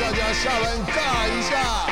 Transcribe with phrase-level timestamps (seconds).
[0.00, 1.86] 大家下班尬一下。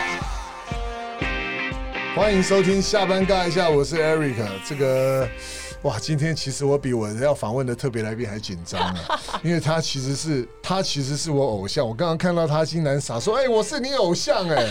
[2.17, 4.37] 欢迎收听下班尬一下，我是 Eric。
[4.67, 5.29] 这个
[5.83, 11.87] 哇，今天其实我比我要访问的特别来宾还紧张啊， 因为他其实是他其实是我偶像。
[11.87, 14.67] 我刚刚看到他竟然傻说：“哎、我是你偶像哎、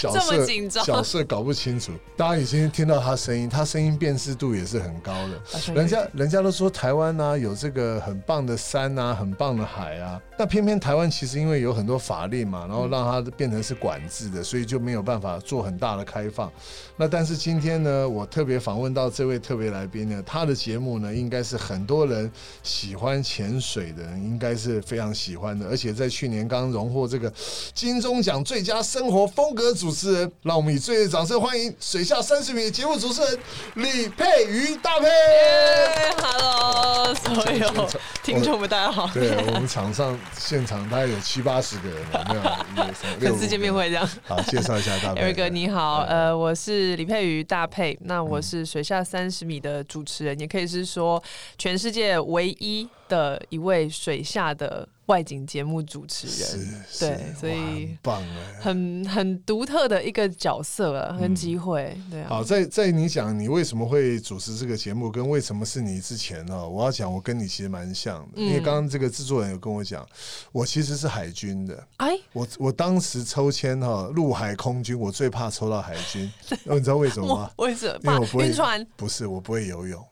[0.00, 1.92] 角这色么紧张角色搞不清楚。
[2.16, 5.74] 大家已经听到他声音，他声音辨识度也是很高的。
[5.74, 16.50] 人家人家都说台湾呢、有这个很棒的山啊，很棒的海啊，那偏偏台湾其实因为有很多法令嘛，然后让它变成是管制的，所以就没有办法做很大的开放。
[16.96, 22.30] 那但是今天呢，我特别访问到这位特别来宾呢，他的节目呢，应该是很多人
[22.62, 27.32] 喜欢潜水的人应该是非常喜欢的，而且在去年刚荣获这个
[27.74, 33.38] 金钟奖最佳生活风格主持人，让我们以最热烈掌声欢迎水下三十米的节目主持人
[33.74, 35.06] 李佩瑜大佩。
[35.06, 37.88] 耶 Hello，所有
[38.24, 39.08] 听众们，大家好。
[39.14, 42.40] 对我们场上现场大概有七八十个人，有没有？
[42.40, 44.08] 一二三六粉丝见面会这样。
[44.26, 45.22] 好，介绍一下大佩。
[45.22, 51.22] Eric 哥你好，哎呃，我是李佩瑜大佩，那我是水下三十米的主持人，也可以是说
[51.56, 58.60] 全世界唯一的一位水下的外景节目主持人，是对，所以很棒哎。
[58.60, 62.28] 很很独特的一个角色啊，跟机会，对啊。
[62.28, 66.68] 好，在在你讲你为什么会主持这个节目，跟为什么是你之前呢？
[66.68, 70.04] 我要讲，我跟你其实蛮像的，因为嗯刚刚这个制作人有跟我讲，
[70.50, 76.32] 我其实是海军的，哎，我我当时抽签哈，陆海空军，我最怕抽到海军，
[76.66, 77.66] 哦你知道为什么吗我？
[77.66, 78.84] 为什么因为我不会晕船？
[78.96, 80.04] 不是，我不会游泳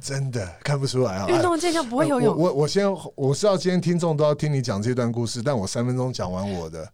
[0.00, 1.28] 真的看不出来啊。
[1.28, 6.86] 运动健将不会游泳，我我我先我知道今天听众都要听你讲这段故事，但我三分钟讲完我的。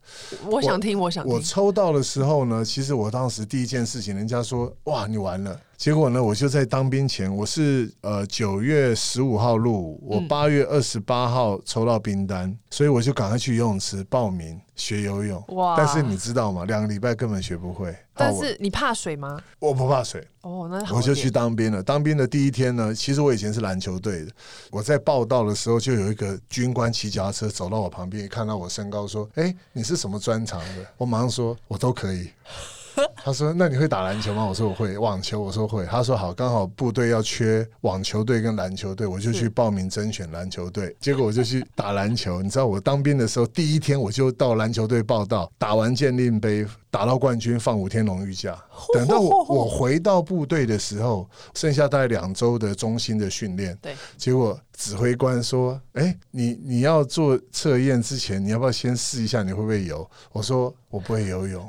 [0.44, 1.40] 我想听，我想我。
[1.40, 15.40] 抽到的时候呢，其实我当时第一件事情，人家说哇你完了，结果呢，我就在当兵前，我是呃九月十五号入伍，我嗯八月二十八号抽到兵单，所以我就赶快去游泳池报名学游泳。
[15.50, 16.64] 哇但是你知道吗？
[16.64, 17.96] 两个礼拜根本学不会。
[18.12, 19.40] 但是你怕水吗？
[19.60, 21.80] 我我不怕水，哦，那好我就去当兵了。
[21.80, 24.32] 当兵的第一天呢，其实我以前是篮球队的。
[24.72, 32.30] 我在报道的时候，就有一个军官骑脚踏车走到我旁边，看到我身高，说：“哎、你是什么专长的？”我马上说：“我都可以。”
[33.24, 35.84] 他说：“那你会打篮球吗？”我说：“我会。”网球我说会。
[35.86, 40.96] 他说：“好，刚好部队要缺网球队跟篮球队，我就去报名甄选篮球队。
[41.00, 42.42] 结果我就去打篮球。
[42.42, 48.56] 你知道我当兵的时候，第一天我就到篮球队报道，打完鉴定杯，打到冠军，放五天荣誉假。
[48.94, 53.76] 等到我我回到部队的时候，剩下大概两周的中心的训练。
[53.82, 61.68] 对，结果指挥官说：“哎、你你要做测验之前，你要不要先试一下你会不会游？”我说：“我不会游泳。”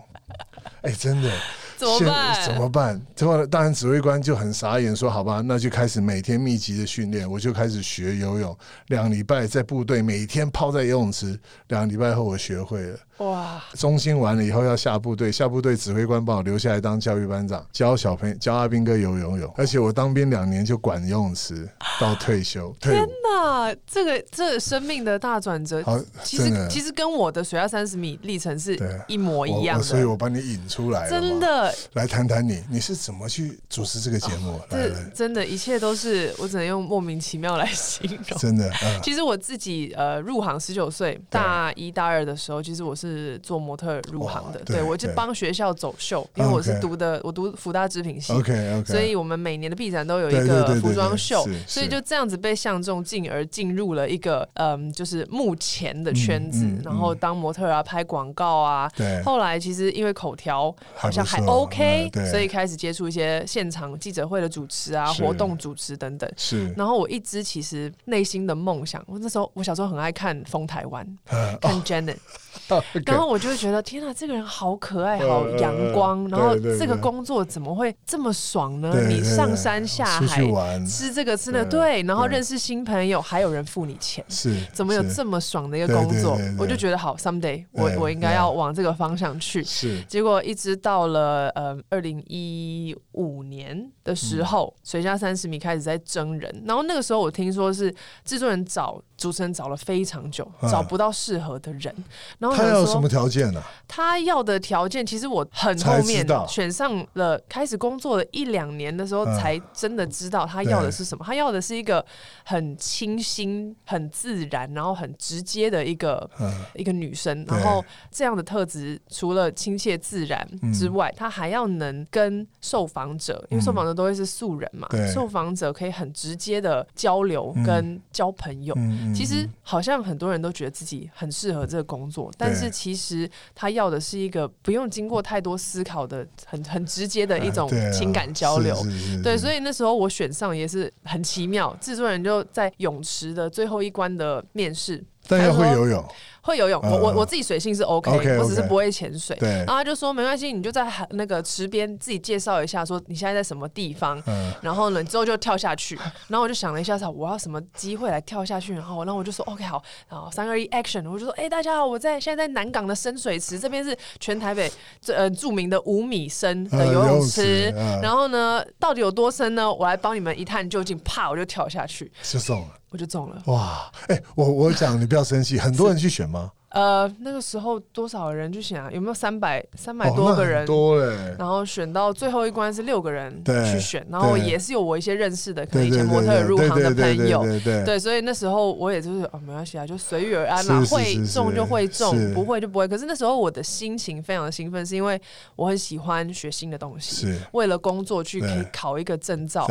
[0.81, 1.29] 哎、真的。
[1.79, 2.45] 怎么办？
[2.45, 3.01] 怎么办？
[3.15, 8.57] 结果当然指挥官就很傻眼，说：“好吧，那就开始每天密集的训练。”我就开始学游泳，
[8.87, 12.99] 两礼拜在部队每天泡在游泳池，两礼拜后我学会了。
[13.19, 19.53] 哇，中心完了以后要下部队，下部队指挥官把我留下来当教育班长，教小朋友教阿兵哥游游泳。
[19.57, 21.67] 而且我当兵两年就管游泳池
[21.99, 23.05] 到退休退伍。
[23.21, 34.59] 那这个这个生命的大转折，好，其实其实跟我的水下三十米历程是一模一样的，所以我把你引出来了真的，来谈谈你，你是怎么去主持这个节目？
[34.69, 38.37] 来这来，真的，一切都是我只能用莫名其妙来形容。
[38.39, 44.83] 真的，嗯， 其实我自己呃入行十九岁，大一大二的时候，其实我是做模特入行的，对对。
[44.89, 48.33] 我就帮学校走秀，因为我是读的我读福大织品系。
[48.33, 58.89] OK OK，所以我们每年的毕展都有一个服装对秀，所以就这样子被相中，进而进入了一个嗯，就是目前的圈子嗯嗯，然后当模特啊，拍广告啊。
[58.95, 66.29] 对，后来其实因为口条好像还 OK，嗯所以开始接触一些现场记者会的主持啊、活动主持等等。
[66.37, 72.15] 是，然后我一直其实内心的梦想，我那时候我小时候很爱看《风台湾》，呃 看 Janet，
[72.69, 78.91] 哦然后我就会觉得天啊，这个人好可爱，呃好阳光，呃然后这个工作怎么会这么爽呢？
[78.91, 80.41] 对对你上山下海
[80.85, 84.23] 吃这个吃那个，对对，然后认识新朋友，还有人付你钱。
[84.29, 86.37] 是怎么有这么爽的一个工作？
[86.57, 89.63] 我就觉得好，someday 我我应该要往这个方向去。
[89.63, 90.01] 是。
[90.03, 97.93] 结果一直到了呃二零一五年的时候，嗯水下三十米开始在征人，然后那个时候我听说是
[98.25, 101.93] 制作人找主持人找了非常久，嗯找不到适合的人，
[102.39, 103.61] 然后他要什么条件呢？
[103.87, 111.23] 他要的条件，其实我很后面选上了，开始工作了一两年的时候，嗯才真的知道他要的是什么。
[111.23, 112.03] 他要的是一个
[112.43, 117.45] 很清新、很自然，然后很直接的一个嗯，一个女生。
[117.47, 128.73] 然后这样的特质，除了亲切自然之外，她还要能跟受访者，因为受访者都会是素人嘛，受访者可以很直接的交流跟交朋友。
[128.77, 138.73] 嗯其实好像很多人都觉得自己很适合这个工作，但是其实他要的是一个不用经过太多思考的、很很直接的一种情感交流。
[138.75, 140.91] 是是是对，所以那时候我选上也是。
[141.03, 146.05] 很奇妙，制作人就在泳池的最后一关的面试，但要会游泳，
[146.41, 149.37] 会游泳，嗯我我嗯我自己水性是 OK，, 我只是不会潜水。
[149.41, 155.97] 然，后他就说没关系，你就在海那个池边自己介绍一下，说你现在在什么地方，嗯，然后呢之后就跳下去。
[156.27, 158.73] 然后我就想了一下，操，我要什么机会来跳下去？
[158.73, 164.71] 然后然后我就说 OK 好，然后三二一 Action，我就说哎、大家好，我在现在在南港的深水池，这边是全台北
[165.01, 167.73] 最呃著名的五米深的游泳泳池。
[168.01, 169.73] 然后呢，到底有多深呢？
[169.73, 170.97] 我来帮你们一探究竟。
[170.99, 172.67] 啪，我就跳下去，就中了。
[172.91, 173.41] 我就中了。
[173.45, 176.38] 哇，哎、我我讲你不要生气，很多人去选吗？
[176.69, 178.89] 呃，那个时候多少人去选啊？
[178.91, 180.65] 有没有三百三百多个人？
[180.65, 181.35] 多嘞。
[181.37, 187.43] 然后选到最后一关是六个人去选，然后也是有我一些认识的，可能以前模特入行的朋友。
[187.63, 192.87] 对所以那时候我也就是哦，没关系啊，就随遇而安嘛，会中就会中，不会就不会。
[192.87, 195.19] 可是那时候我的心情非常的兴奋，是因为
[195.55, 199.67] 我很喜欢学新的东西，为了工作去可以考一个证照，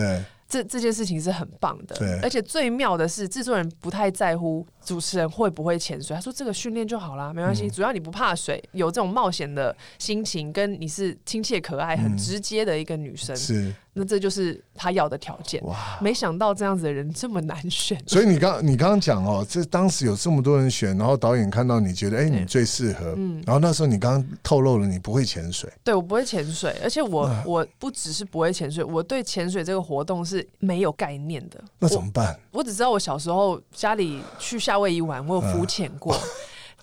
[0.49, 1.95] 这这件事情是很棒的。
[2.23, 12.17] 而且最妙的是，制作人不太在乎主持人会不会潜水，他说这个训练就好啦，没关系，嗯主要你不怕水，有这种冒险的心情，跟你是亲切可爱、很嗯。
[12.17, 13.75] 直接的一个女生，是。
[13.95, 15.61] 那这就是他要的条件。
[15.65, 15.99] 哇。
[16.01, 23.43] 没想到这样子的人这么难选，所以你刚你刚刚讲哦，这当时有这么多人选，然后导演看到你觉得哎、你最适合，嗯。
[23.45, 31.63] 然后那时候你刚刚透露了你不会潜水，对我不会潜水，而且我我不只是不会潜水，我对潜水这个活动是没有概念的。
[31.81, 32.39] 那怎么办？
[32.53, 36.17] 我只知道我小时候家里去夏威夷玩，我有浮潜过。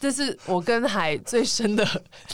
[0.06, 1.84] 这是我跟海最深的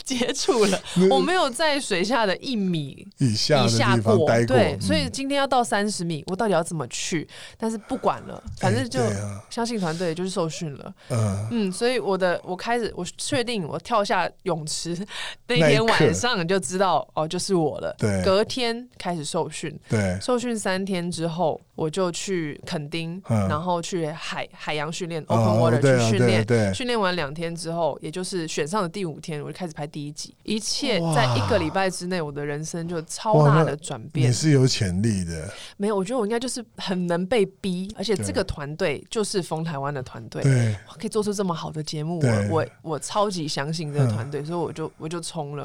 [0.04, 0.78] 接触了，
[1.10, 4.80] 我没有在水下的一米以下过，待过，对，嗯。
[4.82, 7.26] 所以今天要到三十米，我到底要怎么去？
[7.56, 9.00] 但是不管了，反正就
[9.48, 14.94] 相信团队就是受训了，嗯，嗯，所以我的我开始我确定我跳下泳池
[15.46, 17.94] 那天晚上就知道哦，就是我了。
[17.96, 18.22] 对。
[18.22, 23.48] 隔天开始受训，对，受训三天之后，我就去垦丁，嗯。
[23.48, 26.44] 然后去海海洋训练哦 （open water） 去训练。
[26.44, 26.66] 对。
[26.66, 30.34] 对训练完两天之后，也就是选上的第五天，我就开始拍第一集。
[30.42, 34.32] 一切在一个礼拜之内，我的人生就超大的转变你。
[34.32, 40.42] 是有潜力的，没有，我觉得我应该就是很能被逼，而且这个团队就是风台湾的团队。
[40.42, 45.64] 对，可以做出这么好的节目，我我我超级相信这个团队，所以我就我就冲了。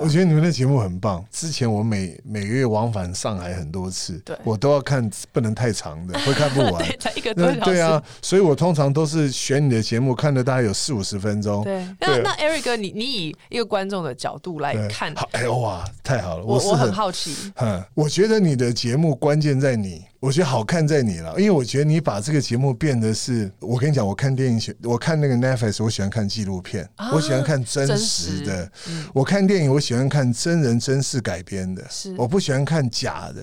[0.00, 1.24] 我觉得你们的节目很棒。
[1.30, 6.74] 之前我每每个月往返上海很多次，对我都要看，不能太长的， 会看不完。
[6.84, 7.60] 对，才一个多小时。
[7.60, 11.62] 对啊，所以我通常都是选你的节目，看了大概有四五十分钟。
[11.64, 16.44] 对，那那 Eric 哥，你你以一个观众的角度来看，好，哎哇，太好了！
[16.44, 28.64] 我我很好奇，嗯，我觉得你的节目关键在你，我觉得好看在你了，因为我觉得你把这个节目变得是，我跟你讲，我看电影喜，我看那个 Netflix，我喜欢看纪录片，啊我喜欢看真真实的。
[28.66, 33.42] 实嗯我看电影，我喜欢看真人真事改编的是，我不喜欢看假的。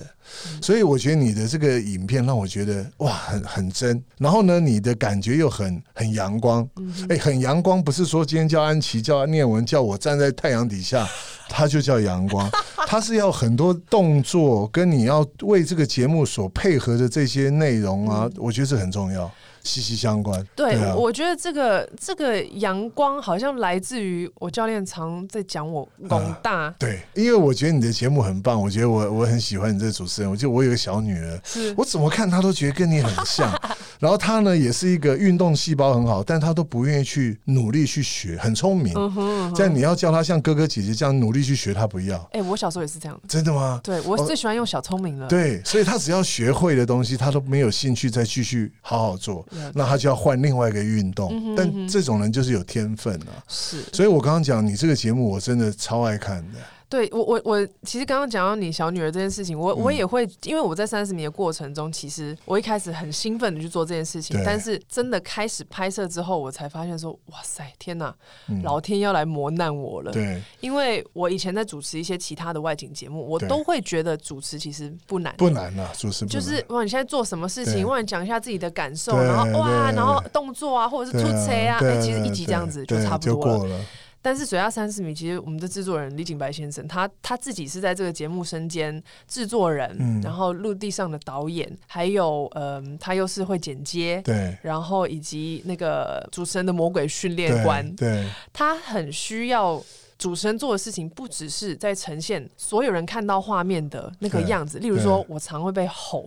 [0.62, 4.02] 所以我觉得你的这个影片让我觉得哇，很很真。
[4.18, 6.68] 然后呢，你的感觉又很很阳光，
[7.08, 11.08] 哎、很阳光，不是说今天叫安琪、叫念文、叫我站在太阳底下，
[11.48, 12.50] 它就叫阳光。
[12.86, 19.30] 它是要很多动作，跟你要为这个节目所配合的这些内容啊，我觉得这很重要，
[19.62, 20.44] 息息相关。
[20.54, 30.30] 对，啊，我觉得这个这个阳光好像来自于我教练常在讲我广大，对，因为我觉得你的节目很棒，我觉得我我很喜欢你这个主持人。
[30.30, 33.50] 我觉得我有个小女儿，是我怎么看她都觉得跟你很像。
[33.98, 38.94] 然后她呢，也是一个运动细胞很好，但她都不愿意去努力去学，很聪明。
[38.94, 42.16] 嗯哼嗯哼这样你要叫她像哥哥姐姐这样努力去学，她不要。
[42.32, 43.80] 哎、我小时候也是这样，真的吗？
[43.84, 51.30] 对我哦最喜欢用小聪明了，对，所以她只要学会的东西，她都没有兴趣再继续好好做那他就要换另外一个运动。
[51.32, 53.42] 嗯哼嗯但这种人就是有天分啊。
[53.48, 56.58] 是所以我刚刚讲你这个节目，我真的超爱看的。
[56.90, 68.12] 对我我我其实刚刚讲到你小女儿这件事情，我、嗯我也会，因为我在三十米的过程中，其实我一开始很兴奋的去做这件事情，但是真的开始拍摄之后，我才发现说，哇塞，天哪，
[68.48, 70.10] 嗯老天要来磨难我了。
[70.10, 75.32] 对，因为我以前在主持一些其他的外景节目，我都会觉得主持其实不难。
[75.38, 77.86] 不难啊，主持就是哇，你现在做什么事情？
[77.86, 83.80] 哇，你讲一下自己的感受，然后哇，然后动作啊，或者是出车啊，对哎，其实一集这样子就差不多了。
[84.22, 90.20] 但是水下三十米，其实我们的制作人李景白先生，他他自己是在这个节目身兼制作人，嗯。
[90.22, 94.20] 然后陆地上的导演，还有嗯、他又是会剪接。
[94.22, 99.82] 对，然后以及那个主持人的魔鬼训练对官，对，他很需要
[100.20, 106.26] 主持人做的事情不只是在呈现所有人看到画面的那个样子，例如说，我常会被吼，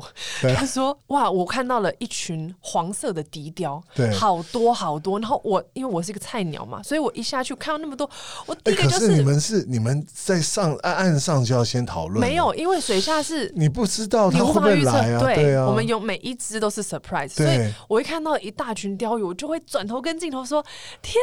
[0.57, 8.09] 他说：“哇，我看到了一群黄色的笛雕，对好多好多。”然后我因为我是一个菜鸟嘛，所以我一下去看到那么多，
[8.47, 15.19] 我第哎，一个就可是你们是你们在上岸岸上就要先讨论，没有，因为水下是你不知道你他会不无法预测，会来啊？
[15.19, 20.65] 对啊，我们有每一只都是 surprise，所以我一看到一大群鲷鱼，我就会转头跟镜头说
[21.03, 21.13] ：“天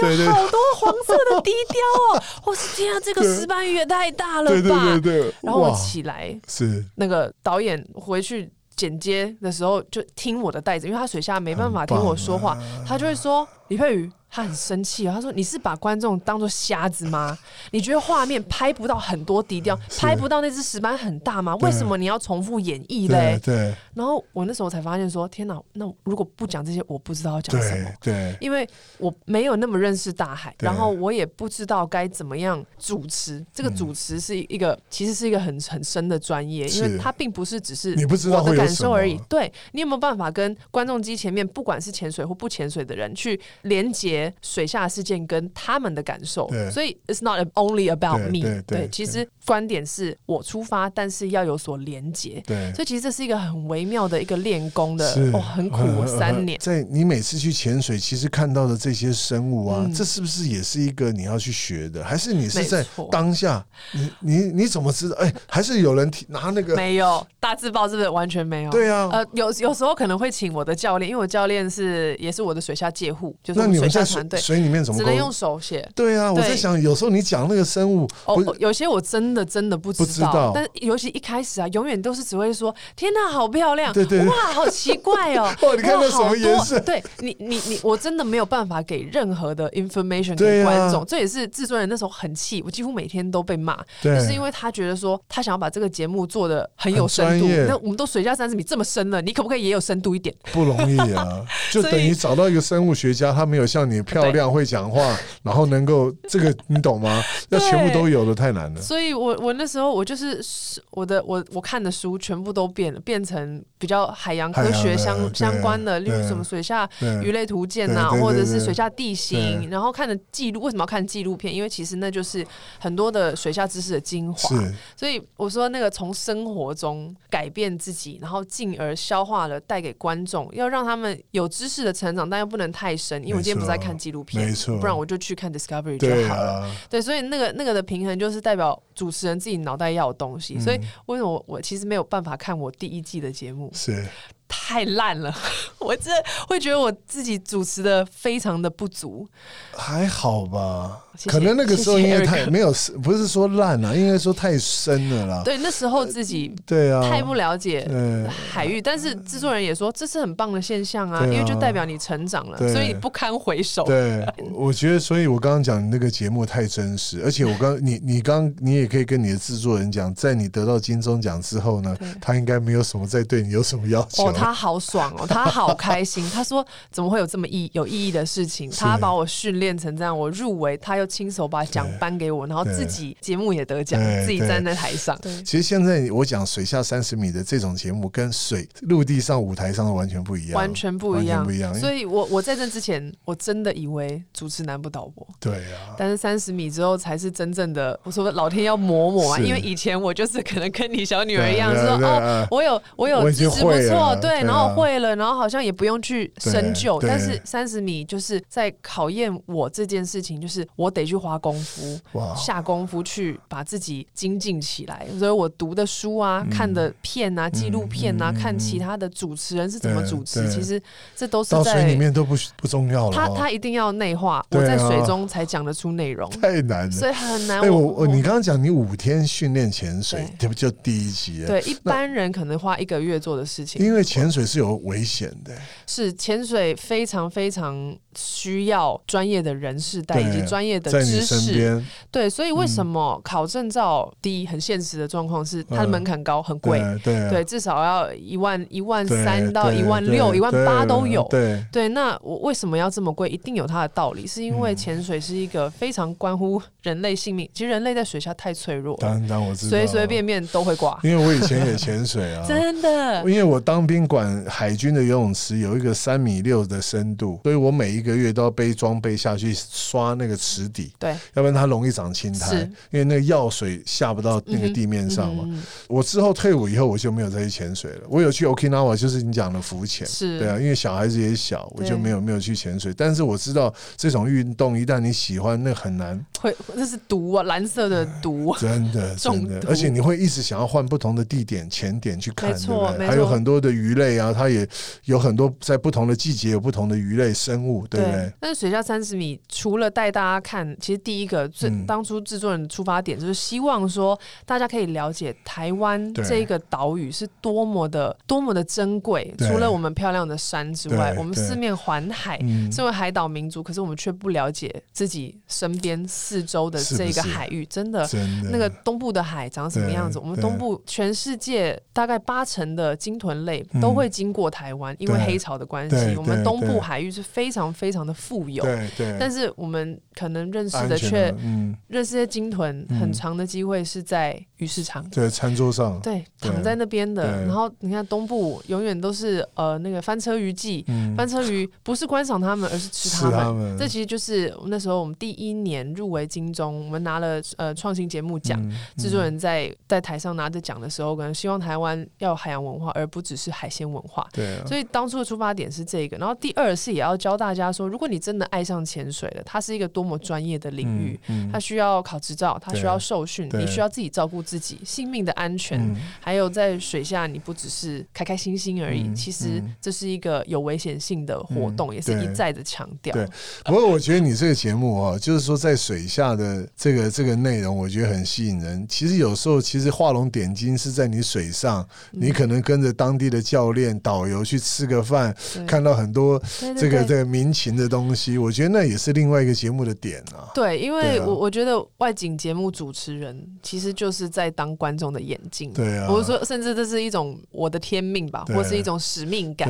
[0.00, 1.78] 哪，有好多黄色的笛雕
[2.08, 17.38] 哦！”或是“天啊，这个石斑鱼也太大了对对吧！”对对，然后我起来，是那个导演回去剪接的时候就听我的袋子，因为他水下没办法听我说话，啊他就会说：“李佩瑜。”他很生气哦，他说：“你是把观众当做瞎子吗？
[17.70, 21.54] 你觉得画面拍不到很多低调，拍不到那只石斑很大吗？
[21.60, 28.12] 为什么你要重复演绎嘞对？”然后我那时候才发现说：“天哪，那如果不讲这些，我不知道要讲什么对。
[28.12, 33.40] 对因为我没有那么认识大海，然后我也不知道该怎么样主持。
[33.54, 39.16] 这个主持是一个，其实是一个很很深的专业，因为它并不是只是你不知道我的感受而已。
[39.28, 46.70] 对你有没有办法跟观众机前面，不管是潜水或不潜水的人，去连接水下事件跟他们的感受对？
[46.70, 48.62] 所以 it's not only about me 对。
[48.66, 52.42] 对对，其实观点是我出发，但是要有所连接。
[52.46, 52.72] 对。
[52.74, 56.58] 所以其实这是一个很微妙的一个练功的，哦，很苦呃，三年。
[56.60, 62.04] 在你每次去潜水，其实看到的这些生物啊，嗯这是不是也是一个你要去学的？
[62.04, 63.64] 还是你是在当下？
[63.92, 65.16] 你你你怎么知道？
[65.16, 66.74] 哎、还是有人提拿那个？
[66.76, 68.70] 没有大字报，是不是完全没有？
[68.70, 75.86] 对啊，呃，有有时候可能会请我的教练，因为我教练是也是我的水下介护，就是那你们在水下团队，水里面怎么只能用手写。
[75.94, 84.14] 对啊，我在想，有时候你讲那个生物，哦，有些我真的真的不知道，但尤其一开始啊，永远都是只会说“天哪，好漂亮”，对对。
[84.14, 85.42] 对哇，好奇怪哦。
[85.62, 86.78] 哇，你看那什么颜色？
[86.78, 94.16] 对你你你，我真的没有办法给任何的 information 给观众，这也是制作人那时候很气，我几乎每天都被骂，对。
[94.16, 100.32] 就是因为他觉得说他想要把这个节目做的很有深度，那我们都水下三十米这么深了，你可不可以也有深度一点？
[100.52, 107.22] 不容易啊，就 等于找到一个生物学家，他没有像你漂亮、会讲话， 然后能够这个，你懂吗？
[107.50, 108.80] 要全部都有的太难了。
[108.80, 110.42] 所以我我那时候我就是
[110.90, 116.88] 我的我我看的书全部都变了，变成比较海洋科学相相关的，例如什么水下
[117.22, 120.60] 鱼类图鉴呐、或者是水下地形，然后看的记录。
[120.60, 121.54] 为什么要看纪录片？
[121.54, 122.46] 因为其实那就是
[122.78, 124.48] 很多的水下知识的精华。
[124.56, 136.62] 是所以我说那个从生活中改变自己，然后进而消化了带给观众，要让他们有知识的成长，但又不能太深，因为我今天不是在看纪录片，没错不然我就去看 Discovery 就好了。
[136.62, 140.58] 啊，对，所以那个那个的平衡就是代表主持人自己脑袋要有东西。
[140.58, 144.04] 所以为什么我我其实没有办法看我第一季的节目，是
[144.48, 145.34] 太烂了，
[145.78, 149.28] 我真的会觉得我自己主持的非常的不足。
[149.72, 151.03] 还好吧？
[151.16, 155.42] 谢谢可能那个时候因为太没有，不是说烂了，应该说太深了啦。
[155.44, 163.84] 对，那时候自己对啊，太不了解对海域，但是制作人也说这是很棒的现象啊，啊因为就代表你成长了，所以你不堪回首。
[163.84, 174.26] 对，我觉得，所以我刚刚讲那个节目太真实，而且我刚你你刚你也可以跟你的制作人讲，在你得到金钟奖之后呢，他应该没有什么再对你有什么要求。
[174.26, 176.28] 哦，他好爽哦， 他好开心。
[176.30, 178.70] 他说怎么会有这么意有意义的事情？
[178.70, 185.18] 他把我训练成这样，我入围，他又亲手把奖颁给我，然后自己节目也得奖自己站在台上。
[185.20, 191.74] 对，其实现在我讲水下三十米的这种节目，跟水陆地上舞台上的完全不一样，完全不一样，不一样。
[191.74, 195.26] 所以我我在这之前，我真的以为主持难不倒我。
[195.40, 206.98] 对啊，但是三十米之后才是真正的，我说老天要磨磨啊，因为以前我就是可能跟你小女儿一样，说哦我有我有我已经资质不错，对啊然后会了，然后好像也不用去深究。
[207.00, 215.06] 但是三十米就是在考验我这件事情，就是我得去花功夫，哇，下功夫去把自己精进起来。
[215.18, 220.80] 所以我读的书啊、看的片啊、纪录片啊、嗯看其他的主持人是怎么主持，其实
[221.16, 226.30] 这都是在里面都不不重要了他哦，他一定要内化，啊我在水中才讲得出内容。
[226.30, 226.90] 太难了。
[226.90, 227.60] 所以很难。
[227.60, 235.52] 哎，我我你刚刚讲你五天训练潜水，这不就第一集？，对一般人可能花一个月做的事情，因为潜水是有危险的，
[235.86, 241.40] 是潜水非常非常需要专业的人士带对以及专业的知识。
[241.40, 251.26] 身边对，所以为什么考证照第一很现实的状况是它的门槛高，很贵，对至少要一万一万对三到对一万六、对一万八都有。
[251.28, 253.28] 对，对，那我为什么要这么贵？
[253.28, 257.48] 一定有它的道理，是因为潜水是一个非常关乎人类性命。
[257.52, 260.98] 其实人类在水下太脆弱了，当然我知道，随随便便都会挂。
[261.02, 275.44] 因为我以前也潜水啊， 真的因为我当兵管海军的游泳池有一个三米六的深度，所以我每一个月都要背装备下去刷那个池底，对，要不然它容易长青苔，因为那个药水下不到那个地面上嘛。
[275.46, 278.00] 嗯我之后退伍以后，我就没有再去潜水了。
[278.08, 282.92] 我有去 Okinawa，就是你讲的浮潜，是对啊，因为小孩子也小，我就没有没有去潜水。
[282.96, 288.58] 但是我知道这种运动一旦你喜欢，那很难，会那是毒啊，蓝色的毒啊。
[288.60, 293.06] 真的 真的，而且你会一直想要换不同的地点潜点去看，没对不对？
[293.06, 294.66] 还有很多的鱼类啊，它也
[295.04, 298.32] 有很多在不同的季节有不同的鱼类生物，对不对？
[298.40, 309.34] 但是水下三十米，除了带大家看，其实第一个最、嗯当初制作人的出发点就是希望说，大家可以了解台湾对这个岛屿是多么的多么的珍贵。
[309.38, 318.06] 除了我们漂亮的山之外，我们四面环海，嗯，身为海岛民族，可是我们却不了解自己身边四周的这个海域，真的。
[318.06, 320.18] 真的那个东部的海长什么样子？
[320.18, 328.62] 我们东部全世界大概八成的鲸豚类都会经过台湾，因为黑潮的关系，我们东部海域是非常非常的富有。
[328.62, 335.04] 对对，但是我们可能认识的却嗯，认识这些鲸豚，嗯很长的机会是在鱼市场。
[335.10, 337.44] 对餐桌上，对，躺在那边的。
[337.44, 343.76] 然后你看东部永远都是呃那个翻车鱼季，嗯，翻车鱼不是观赏它们，而是吃吃它们。
[343.76, 348.56] 这其实就是那时候我们第一年入围金钟，我们拿了呃创新节目奖。
[348.62, 354.26] 嗯制作人在在台上拿着奖的时候，可能希望台湾要有海洋文化，而不只是海鲜文化。
[354.32, 365.96] 对啊，所以当初的出发点是这个，然后第二是也要教大家说，如果你真的爱上潜水了，它是一个多么专业的领域，嗯，他需要考执照，他需要受训，你需要自己照顾自己性命的安全，嗯。
[366.20, 369.74] 还有在水下你不只是开开心心而已，嗯其实嗯。
[369.80, 373.12] 这是一个有危险性的活动，嗯也是一再的强调。
[373.14, 373.26] 对。
[373.64, 378.86] 不过我觉得你这个节目哦，就是说在水下的这个这个内容，我觉得很吸引人。
[378.88, 382.20] 其实有时候，其实画龙点睛是在你水上，嗯。
[382.20, 385.34] 你可能跟着当地的教练、导游去吃个饭，
[385.66, 386.38] 看到很多
[386.76, 387.14] 这个对。
[387.14, 390.50] 这个民情的东西，我觉得那也是另外一个节目的点啊。
[390.54, 395.72] 对，因为我我觉得外景节目主持人其实就是在当观众的眼睛。
[395.72, 399.68] 对啊，我说，甚至这是一种我的天命吧，或是一种使命感。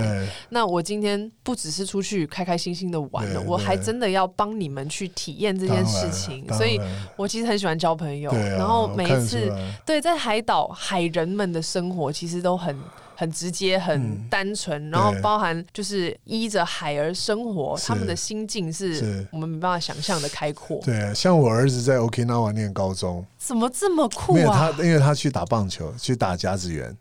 [0.50, 6.80] 那我今天不只是出去开开心心的玩了，我还真的要帮你们去体验这件事情，所以
[7.17, 8.30] 我其实很喜欢交朋友。
[8.30, 9.50] 对啊，然后每一次
[9.86, 12.76] 对在海岛海人们的生活其实都很。
[13.16, 20.80] 很直接，很嗯单纯，然后包含就是依着海而生活，他们的心境是是我们没办法想象的开阔。
[20.84, 26.94] 对啊，像我儿子在 Okinawa 念高中，怎么这么酷没有他啊？，因为他去打棒球，去打甲子园，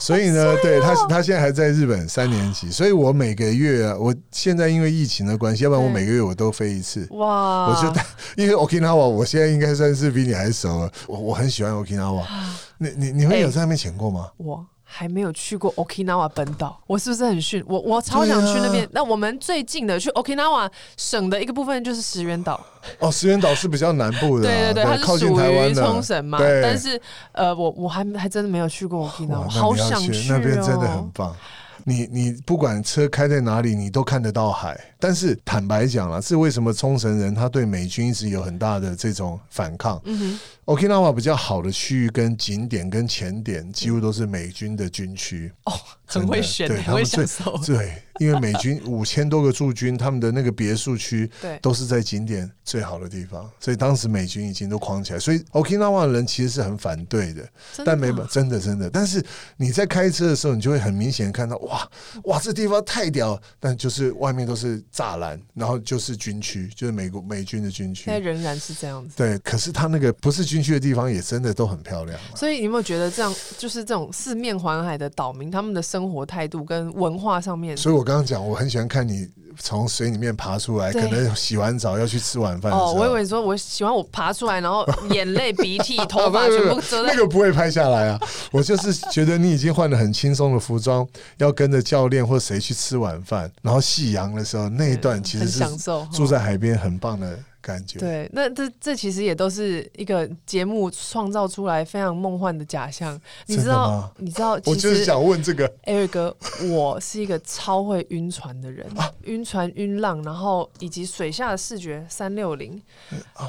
[0.00, 7.06] 所以呢，对他他现在还在日本三年级，所以我每个月啊，我现在因为疫情的关系，要不然我每个月我都飞一次。
[7.12, 7.68] 哇！
[7.68, 8.04] 我就带，
[8.36, 12.22] 因为 Okinawa 我现在应该算是比你还熟了，我我很喜欢 Okinawa。
[12.78, 14.28] 你你你会有在那边潜过吗？
[14.36, 14.66] 我
[14.96, 17.64] 还没有去过 Okinawa 本岛，我是不是很逊？
[17.66, 18.84] 我我超想去那边。
[18.84, 22.60] 啊那我们最近的去 Okinawa 省的一个部分就是石垣岛，
[23.00, 26.38] 哦，石原岛是比较南部的啊， 对对对，它是属于冲绳嘛。
[26.38, 27.00] 但是
[27.32, 31.10] 呃，我我还还真的没有去过 Okinawa，好想去哦那边真的很哦。
[31.12, 31.36] 棒。
[31.84, 34.78] 你你不管车开在哪里，你都看得到海。
[34.98, 45.52] 但是坦白讲了，是为什么冲绳人他对美军一直有很大的这种反抗嗯哼，？Okinawa 比较好的区域跟景点跟前点，几乎都是美军的军区。
[45.64, 45.72] 哦，
[46.06, 47.56] 很会选，对很会享受。
[47.66, 57.42] 对，因为美军五千多个驻军，他们的那个别墅区对，都是在景点最好的地方，所以当时美军已经都框起来，所以 Okinawa 的人其实是很反对的。
[57.76, 59.24] 的但没办真的真的，但是
[59.56, 61.88] 你在开车的时候，你就会很明显看到，哇
[62.24, 68.24] 哇，这地方太屌，但就是外面都是栅栏，然后就是军区，就是美国美军的军区现在。
[68.24, 69.14] 仍然是这样子。
[69.16, 72.18] 对，可是他那个不是军区的地方，也真的都很漂亮。
[72.34, 79.26] 所以你有没有觉得这样，就是这种四面环海的岛民，他们的生活态度跟文化上面，所以我刚刚讲，我很喜欢看你
[79.58, 82.70] 从水里面爬出来，可能洗完澡要去吃晚饭。
[82.72, 88.20] 哦，我以为你说我喜欢我爬出来，然后 眼泪、鼻涕、头啊发全部遮那个不会拍下来啊！
[88.50, 91.06] 我就是觉得你已经换了很轻松的服装，
[91.38, 96.06] 要跟着教练或谁去吃晚饭，然后夕阳的时候那一段其实很是享受。
[96.12, 97.98] 住在海边很棒的感觉。
[97.98, 103.18] 对，那这这其实也都是一个节目创造出来非常梦幻的假象。
[103.46, 106.36] 你知道你知道，我就是想问这个， Eric 哥，
[106.70, 112.80] 我是一个超会晕船的人，啊晕船、晕浪，然后以及水下的视觉三六零，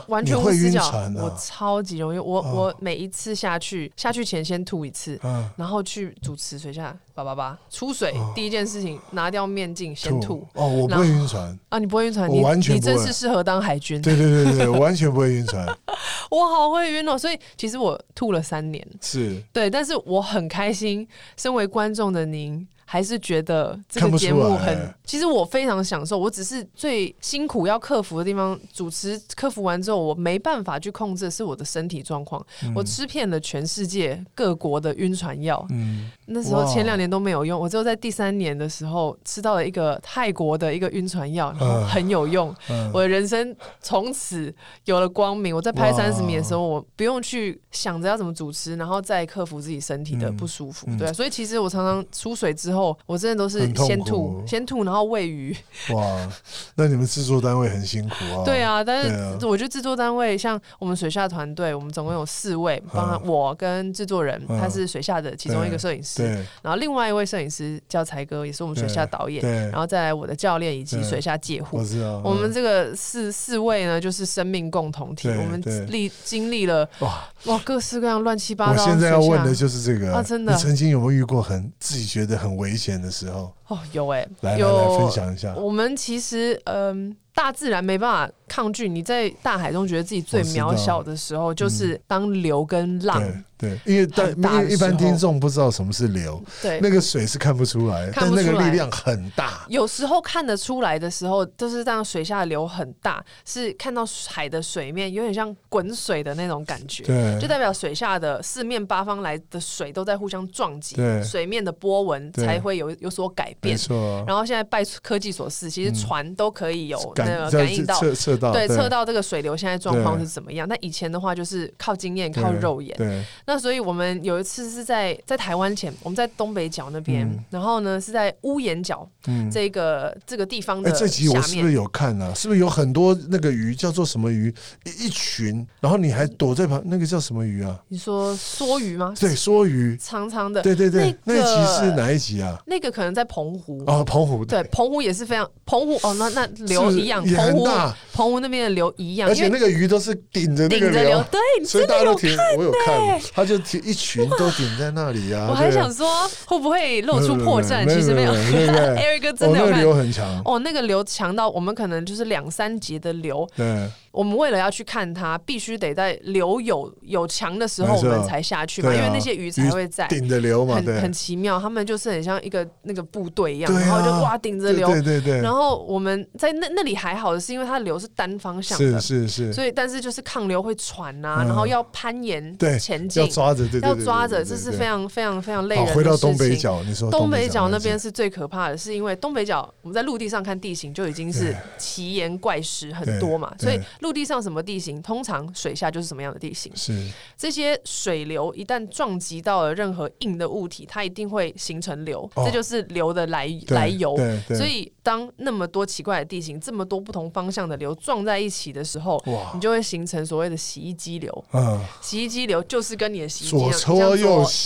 [0.07, 0.83] 完全无死角。
[0.85, 11.79] 啊我超级容易，我、哦我每一次下去，下去前先吐一次，嗯，然后去主持水下叭叭叭出水，哦第一件事情拿掉面镜先吐哦，我不会晕船，啊！
[11.79, 14.01] 你不会晕船，我你你真是适合当海军。
[14.01, 15.65] 对对对对，我完全不会晕船，
[16.29, 22.67] 我好会晕哦，所以其实我吐了三年，是对，但是我很开心，身为观众的您。
[22.95, 26.17] 还还是觉得这个节目很，其实我非常享受。
[26.17, 32.41] 我只是最辛苦要克服的地方，主持克服完之后，我没办法去控制的是我的身体状况。
[32.73, 42.55] 我吃遍了全世界各国的晕船药，嗯，那时候前两年都没有用，我只有在第三年的时候吃到了一个泰国的一个晕船药，然后嗯很有用。
[42.69, 44.55] 嗯我的人生从此
[44.85, 45.53] 有了光明。
[45.53, 50.87] 我在拍三十米的时候，我不用去想着要怎么主持，然后再克服自己身体的不舒服。
[50.97, 55.55] 对啊、所以其实我常常出水之后，我真的都是先吐，先吐，然后喂鱼。
[55.91, 56.29] 哇，
[56.77, 58.43] 那你们制作单位很辛苦啊。
[58.43, 59.03] 对，啊，但
[59.39, 66.23] 是我觉得制作单位像我们水下团队，我们总共有四位，帮他我跟制作人，嗯他是水下的其中一个摄影师，
[66.61, 71.83] 然后另外一位摄影师叫才哥，也是我们水下导演，然后再来我的教练以及水下介护我。
[71.83, 72.21] 知道。
[72.23, 75.29] 我们嗯这个四四位呢，就是生命共同体。
[75.29, 78.85] 我们历经历了哇，哇各式各样乱七八糟我糟。
[78.85, 83.53] 现在要问的就是这个啊真的你曾经有没有遇过很自己觉得很危险的时候？
[83.67, 85.55] 哦，有哎、来来有来分享一下。
[85.55, 88.87] 我们其实嗯、大自然没办法抗拒。
[88.87, 93.21] 你在大海中觉得自己最渺小的时候，就是当流跟浪，
[93.57, 96.79] 对对，因为大的因为一般听众不知道什么是流，对。
[96.81, 99.65] 那个水是看不出来，但看不出来那个力量很大。
[99.69, 107.03] 有时候看得出来的时候，就是让水下流很大，是看到海的水面有点像滚水的那种感觉。
[107.03, 113.77] 对就代表水下的四面八方来的水都在互相撞击对，水面的波纹才会有有所改没变。
[113.77, 120.67] 错，然后现在拜科技所赐，其实船都可以有那个感应到，测测到对，测到这个水流现在状况是怎么样。
[120.67, 122.95] 那以前的话就是靠经验、靠肉眼。
[122.97, 129.49] 对那所以我们有一次是在在台湾前，我们在东北角那边，嗯然后呢是在屋檐角嗯。
[129.51, 131.41] 这个这个地方哎，的这集我。
[131.41, 132.33] 是不是有看啊？
[132.33, 134.53] 是不是有很多那个鱼叫做什么鱼？
[134.83, 137.79] 一一群，然后你还躲在旁，那个叫什么鱼啊？
[137.87, 139.13] 你说梭鱼吗？
[139.19, 139.95] 对，梭鱼。
[139.97, 142.57] 长长的，对对对，那集是哪一集啊？
[142.65, 143.83] 那个可能在澎湖。
[143.85, 155.47] 哦，澎湖对，澎湖也是非常澎湖哦，那那流一样，也澎湖很大，澎湖那边的流一样，而且那个鱼都是顶着那个顶着流，对，你所以大家都听，我有看，他就停一群都顶在那里啊。
[155.51, 156.07] 我还想说
[156.45, 158.33] 会不会露出破绽，其实没有。
[158.33, 168.93] ？Eric 哥真哦，的流很强，哦，那个流强到我们可能就是两三节的流，对我们为了要去看它，必须得在流有有强的时候我们才下去嘛，啊。
[168.95, 170.07] 因为那些鱼才会在。
[170.07, 173.79] 顶着流嘛，很很奇妙，他们就是很像一个那个部队一样，啊。
[173.79, 181.47] 然后就哇顶着对流，对对对，然后我们在那那里还好的是因为它的流是单方向的是，是是，所以但是就是抗流会喘呐、嗯。
[181.47, 183.23] 然后要攀岩前进。
[183.23, 186.15] 要，抓着，要抓着，这是非常非常非常累，人的回到。
[186.15, 187.99] 东北角，你说东北北角那边。
[187.99, 196.71] 是是最可怕的，是因为东北角我们在陆地上看地形就已经是奇岩怪石很多嘛，所以陆地上什么地形，通常水下就是什么样的地形。
[196.75, 204.15] 是这些水流一旦撞击到了任何硬的物体，它一定会形成流，哦这就是流的来来由。
[204.49, 211.45] 所以，当那么多奇怪的地形、这么多不同方向的流撞在一起的时候，哇你，就会形成所谓的洗衣机流。
[211.53, 213.71] 嗯，洗衣机流就是跟你的洗衣机一样